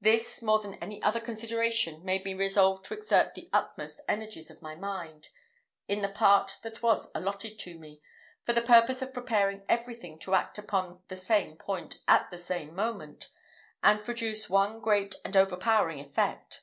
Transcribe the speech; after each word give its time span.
This, 0.00 0.40
more 0.40 0.58
than 0.58 0.76
any 0.76 1.02
other 1.02 1.20
consideration, 1.20 2.02
made 2.02 2.24
me 2.24 2.32
resolve 2.32 2.82
to 2.84 2.94
exert 2.94 3.34
the 3.34 3.50
utmost 3.52 4.00
energies 4.08 4.50
of 4.50 4.62
my 4.62 4.74
mind, 4.74 5.28
in 5.86 6.00
the 6.00 6.08
part 6.08 6.56
that 6.62 6.82
was 6.82 7.10
allotted 7.14 7.58
to 7.58 7.78
me, 7.78 8.00
for 8.42 8.54
the 8.54 8.62
purpose 8.62 9.02
of 9.02 9.12
preparing 9.12 9.66
everything 9.68 10.18
to 10.20 10.34
act 10.34 10.56
upon 10.56 11.02
the 11.08 11.14
same 11.16 11.58
point 11.58 11.98
at 12.08 12.30
the 12.30 12.38
same 12.38 12.74
moment, 12.74 13.28
and 13.82 14.02
produce 14.02 14.48
one 14.48 14.80
great 14.80 15.16
and 15.26 15.36
overpowering 15.36 16.00
effect. 16.00 16.62